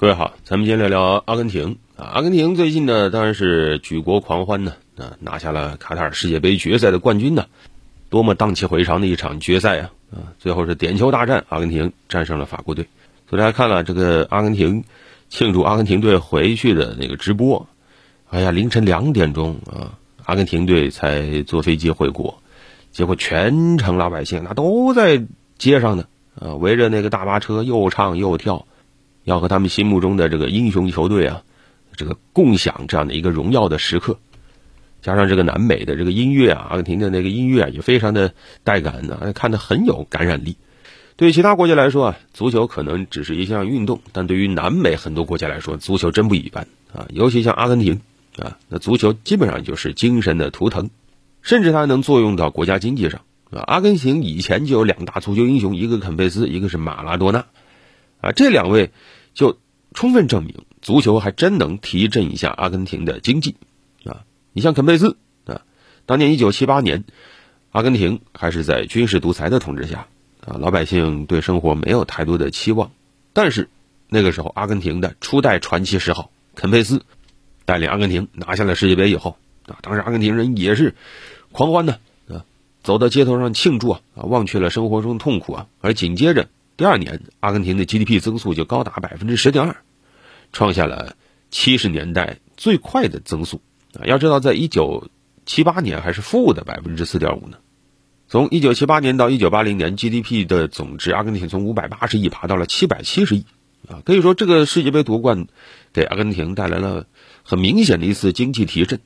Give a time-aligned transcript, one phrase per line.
[0.00, 2.08] 各位好，咱们今天聊聊阿根廷啊。
[2.14, 7.44] 阿根廷最近呢，当然是举国狂欢呢啊，拿下了卡塔尔世界杯决赛的冠军呢，
[8.08, 10.32] 多么荡气回肠的一场决赛啊啊！
[10.38, 12.86] 最后是点球大战，阿根廷战胜了法国队。
[13.28, 14.84] 昨天还看了这个阿根廷
[15.28, 17.68] 庆祝阿根廷队回去的那个直播，
[18.30, 22.38] 哎呀，凌晨两点钟啊，阿根廷队才坐飞机回国，
[22.90, 25.22] 结果全城老百姓那都在
[25.58, 26.06] 街上呢
[26.40, 28.64] 啊，围着那个大巴车又唱又跳。
[29.30, 31.42] 要和他们心目中的这个英雄球队啊，
[31.94, 34.18] 这个共享这样的一个荣耀的时刻，
[35.02, 40.56] 加上这个南美的这个音乐啊，阿根廷的那个音乐也非常的带感呢，看的很有感染力。
[41.14, 47.06] 对于其他国家来说啊，足球可能只是一项运动，但对于南美很多国家来说，足球真不一般啊。
[47.10, 48.00] 尤其像阿根廷
[48.36, 50.90] 啊，那足球基本上就是精神的图腾，
[51.40, 53.20] 甚至它能作用到国家经济上
[53.50, 53.62] 啊。
[53.66, 57.44] 阿根廷以前就有两大足球英雄，一个肯佩斯，一个是马拉多纳。
[58.22, 58.90] 啊，这两位
[59.34, 59.58] 就
[59.92, 63.56] 充分证明，足球还真能提振一下阿根廷的经济
[64.04, 64.24] 啊！
[64.52, 65.62] 你像肯佩斯啊，
[66.06, 67.04] 当年一九七八年，
[67.70, 70.06] 阿根廷还是在军事独裁的统治下
[70.46, 72.90] 啊，老百姓对生活没有太多的期望。
[73.32, 73.68] 但是
[74.08, 77.02] 那个时候，阿根廷的初代传奇十号肯佩斯
[77.64, 80.94] 带领阿根廷拿下了世界杯以后啊，当时阿根廷人也是
[81.52, 82.44] 狂欢呢啊，
[82.82, 86.48] 走到街头上庆祝啊啊，忘却了生活中的痛苦啊，而紧接着。
[86.80, 89.76] 第二年，阿根廷的 GDP 增速就高达百分之十点二，
[90.50, 91.14] 创下了
[91.50, 93.60] 七十年代最快的增速
[93.92, 94.06] 啊！
[94.06, 95.10] 要知道，在一九
[95.44, 97.58] 七八年还是负的百分之四点五呢。
[98.28, 103.44] 从一九七八年到一九八零年，GDP 的总值，阿根廷从五百八十亿爬到了七百七十亿
[103.86, 104.00] 啊！
[104.06, 105.48] 可以说，这个世界杯夺冠
[105.92, 107.04] 给阿根廷带来了
[107.42, 109.00] 很明显的一次经济提振。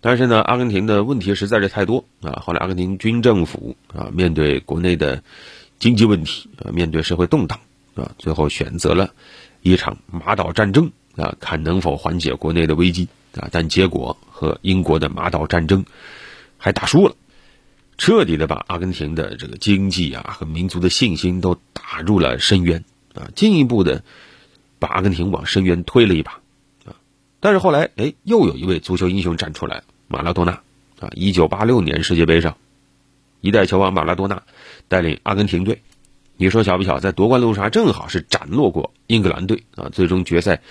[0.00, 2.42] 但是呢，阿根廷的问题实在是太多啊！
[2.44, 5.22] 后来，阿根廷军政府啊，面对国内的。
[5.82, 7.58] 经济问题啊，面对社会动荡
[7.96, 9.12] 啊，最后选择了
[9.62, 13.48] 一场马岛战争啊，看能否缓解国内的危机啊。
[13.50, 15.84] 但结果和英国的马岛战争
[16.56, 17.16] 还打输了，
[17.98, 22.84] 彻底的把阿根廷的这个经济啊和民族的信心都打入了深渊
[23.16, 24.04] 啊，进一步的
[24.78, 26.34] 把阿根廷往深渊推了一把
[26.84, 26.94] 啊。
[27.40, 30.52] 但是后来哎，又有一位足球英雄站出来，马拉多纳
[31.00, 32.56] 啊，一九八六年世界杯上。
[33.42, 34.44] 一代球王马拉多纳
[34.86, 35.82] 带领阿根廷队，
[36.36, 40.62] 你说巧不巧，在夺冠路上正好是斩落过英格兰队啊，最终决赛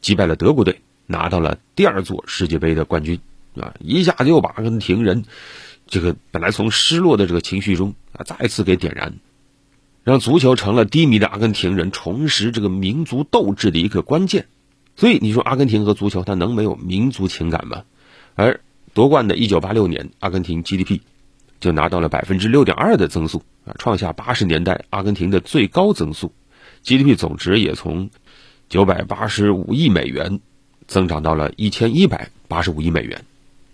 [0.00, 3.20] 击败了德国队，拿到了第二座世界杯的冠军
[3.60, 5.24] 啊，一下子又把阿根廷人
[5.86, 9.16] 这个本来从失落的这个情绪中啊再次给点燃，
[10.02, 14.46] 让足球成了低迷的阿根廷人重拾这个民族斗志的一个关键。
[14.96, 17.84] 所以你说阿根廷和足球它能没有民族情感吗？
[18.34, 18.60] 而
[18.94, 21.00] 夺冠的1986年，阿根廷 GDP。
[21.64, 26.34] 就拿到了百分之六点二的增速啊，创下八十年代阿根廷的最高增速
[26.82, 28.10] ，GDP 总值也从
[28.68, 30.40] 九百八十五亿美元
[30.86, 33.24] 增长到了一千一百八十五亿美元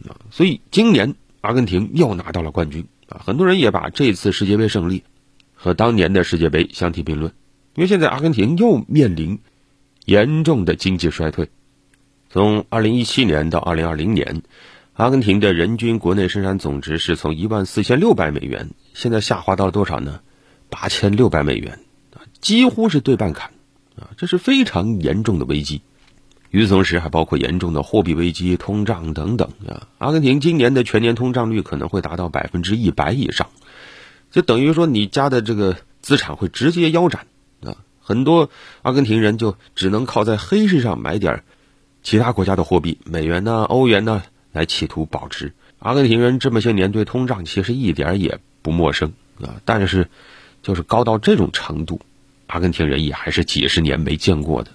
[0.09, 5.03] 啊，所以今年阿根廷又拿到了冠军啊，很多人也把这次世界杯胜利
[5.53, 7.33] 和当年的世界杯相提并论，
[7.75, 9.41] 因为现在阿根廷又面临
[10.05, 11.49] 严重的经济衰退，
[12.29, 14.43] 从二零一七年到二零二零年。
[15.00, 20.21] 阿根廷的人均国内生产总值是从一万四千六百美元，现在下滑到了多少呢？
[20.69, 21.81] 八千六百美元
[22.12, 23.50] 啊，几乎是对半砍
[23.97, 25.81] 啊，这是非常严重的危机。
[26.50, 29.88] 与此同时，还包括严重的货币危机、通胀等等啊。
[29.97, 33.49] 阿根廷今年的全年通胀率可能会达到百分之一百以上，
[34.31, 37.27] 就等于说你家的这个资产会直接腰斩
[37.65, 37.75] 啊。
[38.00, 38.50] 很多
[38.82, 41.43] 阿根廷人就只能靠在黑市上买点
[42.03, 44.22] 其他国家的货币，美元呢、欧元呢。
[44.53, 45.53] 来企图保值。
[45.78, 50.11] 阿根廷人这么些年对通胀其实一点也不陌生啊，但是
[50.62, 52.03] 就是高到这种程度，
[52.49, 54.71] 阿根廷人也还是几十年没见过的。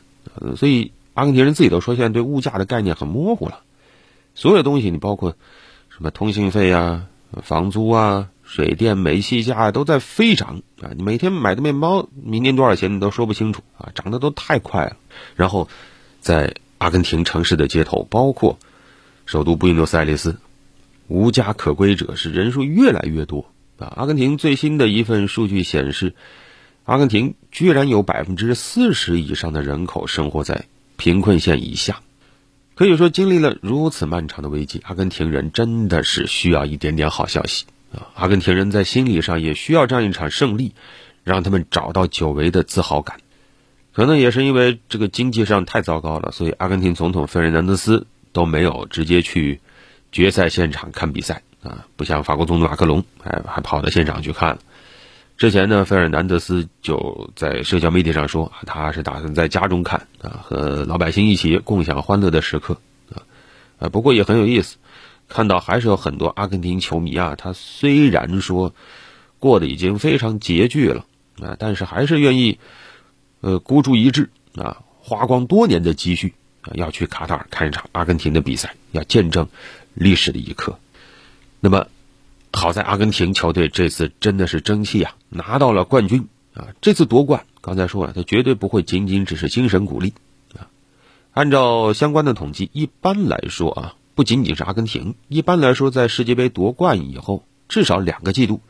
[0.56, 3.60] 所以阿根廷人自己都说，现在对物价的概念很模糊了。
[4.34, 5.36] 所有东西，你包括
[5.90, 7.06] 什么通信费啊、
[7.44, 10.90] 房租啊、水电煤气价都在飞涨啊。
[10.98, 14.98] 你每天买的面包，明年多少钱你都说不清楚啊，涨得都太快了。
[15.36, 15.70] 然后
[16.20, 18.58] 在阿根廷城市的街头，包括。
[19.26, 20.38] 首都布宜诺斯艾利斯，
[21.08, 23.46] 无家可归者是人数越来越多
[23.78, 23.92] 啊！
[23.96, 26.14] 阿根廷最新的一份数据显示，
[26.84, 32.02] 阿根廷居然有百分之四十以上的人口生活在贫困线以下。
[32.76, 38.10] 可以说，经历了如此漫长的危机，阿根廷人真的是需要一点点好消息啊！
[38.14, 40.74] 阿根廷人在心理上也需要这样一场胜利，
[41.24, 43.18] 让他们找到久违的自豪感。
[43.94, 48.06] 可能也是因为这个经济上太糟糕了，所以阿根廷总统费尔南德斯。
[48.36, 49.62] 都没有直接去
[50.12, 54.60] 决赛现场看比赛啊，不像法国总统马克龙，还还跑到现场去看了。
[55.38, 62.78] 之前呢，费尔南德斯就在社交媒体上说，他是打算在家中看啊，和老百姓一起共享欢乐的时刻
[63.14, 63.24] 啊。
[63.80, 64.76] 啊，不过也很有意思，
[65.30, 68.76] 看到还是有很多阿根廷球迷啊，他虽然说
[69.40, 71.06] 过得已经非常拮据了
[71.42, 72.60] 啊，但是还是愿意
[73.40, 76.34] 呃孤注一掷啊，花光多年的积蓄，
[76.74, 79.48] 要去卡塔尔看一场阿根廷的比赛，要见证
[79.94, 80.80] 历史的一刻。
[81.60, 81.88] 那么。
[82.58, 86.70] 好在阿根廷球队这次真的是争气啊，拿到了冠军啊！
[86.80, 90.14] 这次夺冠，刚才说了，他绝对不会仅仅只是精神鼓励
[90.54, 90.72] 啊。
[91.34, 98.62] 按照相关的统计，一般来说啊，不仅仅是阿根廷，一般来说，在世界杯夺冠以后，至少两个季度，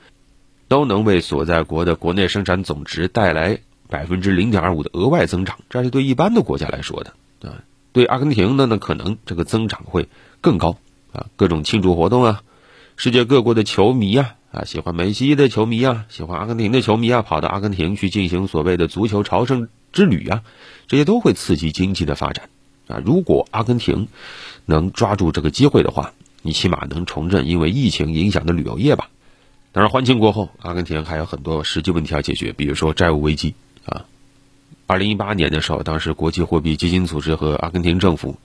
[0.67, 5.59] 都能为所在国的国内生产总值带来百分之零点二五的额外增长。
[5.69, 7.13] 这是对一般的国家来说的
[7.47, 7.61] 啊。
[7.95, 10.09] 对阿根廷的呢，可能这个增长会
[10.41, 10.77] 更高
[11.13, 12.41] 啊，各种庆祝活动啊。
[12.97, 20.43] 世界各国的球迷啊，啊，喜欢梅西的球迷啊，喜欢阿根廷的球迷啊，跑到阿根廷去进行所谓的足球朝圣之旅啊，
[20.89, 22.49] 这些都会刺激经济的发展
[22.89, 23.01] 啊。
[23.05, 24.09] 如果阿根廷
[24.65, 26.11] 能抓住这个机会的话，
[26.41, 29.09] 你起码能重振因为疫情影响的旅游业吧。
[29.71, 33.55] 当然，欢庆过后，阿根廷还有很多实际问题要解决，比如说债务危机
[33.85, 34.03] 啊。
[34.87, 38.37] 二零一八年的时候，当时国际货币基金组织和阿根廷政府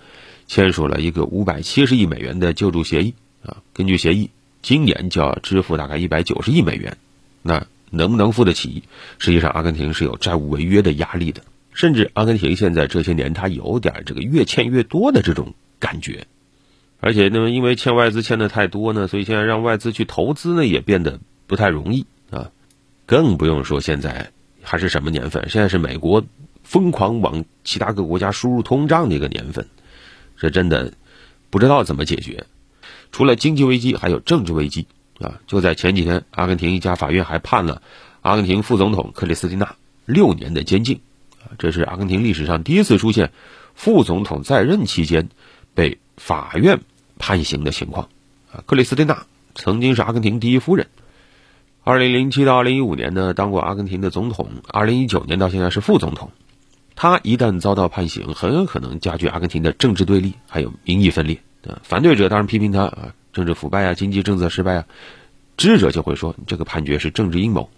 [0.46, 3.14] 签署了一个五百七十亿美元的救助协议
[3.44, 3.58] 啊。
[3.72, 4.30] 根据协议。
[4.62, 6.98] 今年就要支付大概一百九十亿美元，
[7.40, 8.82] 那能不能付得起？
[9.18, 11.40] 实际上，阿根廷是有债务违约的压力的，
[11.72, 16.26] 甚至阿根廷现在这些年它有点这个越欠越多的这种感觉，
[17.00, 22.50] 而且呢，因为欠外资欠的太多呢，所以现在让外资去投资呢也变得不太容易啊，
[23.06, 24.30] 更不用说现在
[24.62, 25.48] 还是什么年份？
[25.48, 26.24] 现在是美国
[26.62, 29.66] 疯狂往其他各国家输入通胀的一个年份，
[30.36, 30.92] 这真的
[31.50, 32.46] 不知道怎么解决。
[33.12, 34.86] 除了经济危机，还有政治危机
[35.18, 35.40] 啊！
[35.46, 37.82] 就在前几天，阿根廷一家法院还判了
[38.20, 39.74] 阿根廷副总统克里斯蒂娜
[40.06, 41.00] 六年的监禁
[41.42, 41.58] 啊！
[41.58, 43.32] 这是阿根廷历史上第一次出现
[43.74, 45.28] 副总统在任期间
[45.74, 46.80] 被法院
[47.18, 48.08] 判刑的情况
[48.52, 48.62] 啊！
[48.66, 49.26] 克里斯蒂娜
[49.56, 50.86] 曾经是阿根廷第一夫人，
[51.82, 56.30] 二零零七到二零一五年呢当过阿根廷的总统，二零一九年到现在是副总统。
[56.94, 61.38] 他一旦遭到判刑，很有可能加剧阿根廷的政治对立，还有民意分裂。
[61.66, 64.84] 啊反对者当然批评他啊，政治腐败啊，经济政策失败啊；
[65.56, 67.70] 支持者就会说这个判决是政治阴谋。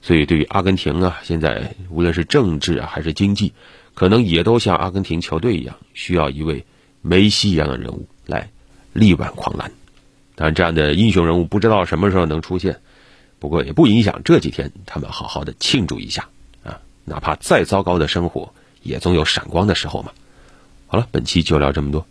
[0.00, 3.52] 所以，对于阿根廷啊，现在无论是政治还是经济，
[3.94, 6.64] 可能也都像阿根廷球队一样，需要一位
[7.02, 8.48] 梅西一样的人物来
[8.92, 9.72] 力挽狂澜。
[10.36, 12.80] 当然，这样的英雄人物不知道什么时候能出现，
[13.38, 16.28] 不过也不影响这几天他们好好的庆祝一下
[16.64, 18.52] 啊，哪怕再糟糕的生活，
[18.82, 20.12] 也总有闪光的时候嘛。
[20.86, 22.06] 好了，本期就聊这么多。